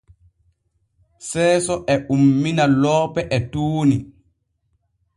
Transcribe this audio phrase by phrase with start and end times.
[1.29, 3.97] Seeso e ummina loope e tuuni.